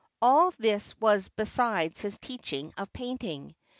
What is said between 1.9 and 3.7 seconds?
his teaching of painting.